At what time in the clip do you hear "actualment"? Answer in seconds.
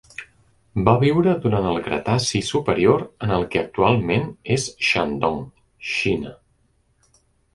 3.63-4.25